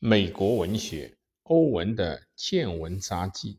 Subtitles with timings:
[0.00, 3.54] 美国文学，欧文的《见闻札记》。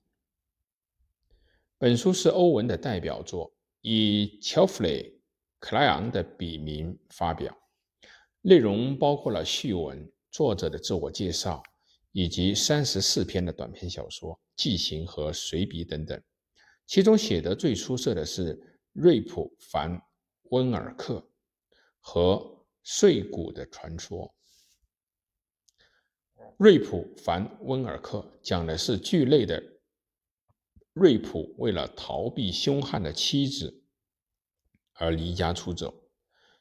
[1.77, 5.03] 本书是欧文的代表作，以乔弗雷·
[5.59, 7.53] 克莱昂的笔名发表。
[8.39, 11.61] 内容包括了序文、作者的自我介绍，
[12.13, 16.23] 以及三十四篇的短篇小说、记行和随笔等等。
[16.85, 18.57] 其中写得最出色的是
[18.93, 19.91] 瑞普·凡·
[20.51, 21.21] 温尔克
[21.99, 22.35] 和
[22.85, 24.25] 《碎骨的传说》。
[26.57, 29.63] 瑞普·凡·温尔克讲的是剧内的
[30.93, 33.85] 瑞普为了逃避凶悍的妻子
[34.93, 36.09] 而离家出走，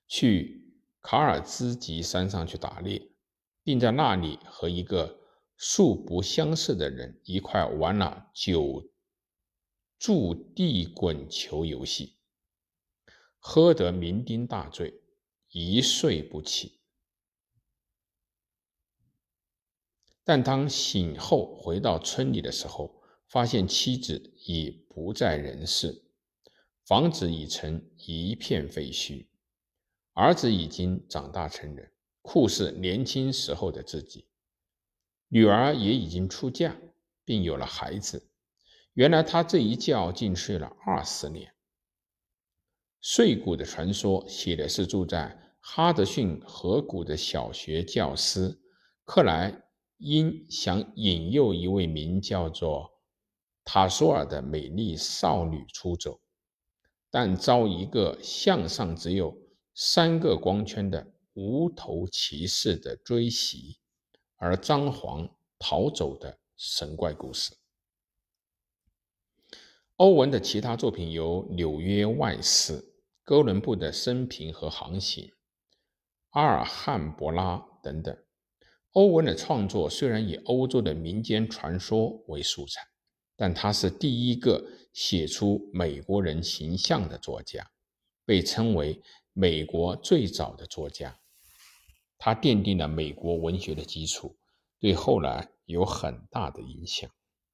[0.06, 3.10] 去卡尔兹吉山上去打猎，
[3.64, 5.18] 并在那里和一个
[5.56, 8.88] 素不相识的人一块玩了九
[9.98, 12.18] 注地滚球游戏，
[13.38, 15.02] 喝得酩酊大醉，
[15.48, 16.78] 一睡不起。
[20.28, 26.04] 但当醒后回到村里的时候，发现妻子已不在人世，
[26.84, 29.26] 房子已成一片废墟，
[30.12, 34.28] 儿子已经长大成人，酷似年轻时候的自己，
[35.28, 36.76] 女儿也已经出嫁，
[37.24, 38.28] 并有了孩子。
[38.92, 41.54] 原来他这一觉竟睡了二十年。
[43.00, 48.60] 睡谷的传说写的是住在哈德逊河谷的小学教师
[49.06, 49.64] 克莱。
[49.98, 53.00] 因想引诱一位名叫做
[53.64, 56.20] 塔索尔的美丽少女出走，
[57.10, 59.36] 但遭一个向上只有
[59.74, 63.78] 三个光圈的无头骑士的追袭，
[64.36, 65.28] 而张皇
[65.58, 67.56] 逃走的神怪故事。
[69.96, 72.80] 欧文的其他作品有《纽约外事》、
[73.24, 75.32] 哥伦布的生平和航行、
[76.30, 78.16] 阿尔汉博拉等等。
[78.92, 82.80] 欧文的创作虽然以欧洲的民间传说为素材，
[83.36, 87.70] 但他是第一个写出美国人形象的作家，
[88.24, 89.00] 被称为
[89.32, 91.20] 美国最早的作家。
[92.16, 94.36] 他奠定了美国文学的基础，
[94.80, 97.08] 对后来有很大的影响。